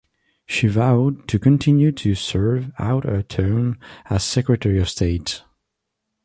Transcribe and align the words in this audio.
She 0.47 0.65
vowed 0.67 1.27
to 1.27 1.37
continue 1.37 1.91
to 1.91 2.15
serve 2.15 2.71
out 2.79 3.03
her 3.03 3.21
term 3.21 3.77
as 4.07 4.23
Secretary 4.23 4.79
of 4.81 4.89
State. 4.89 5.43